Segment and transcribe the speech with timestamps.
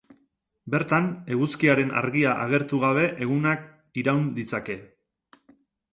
[0.75, 3.69] Bertan, eguzkiaren argia agertu gabe egunak
[4.05, 4.79] iraun ditzake.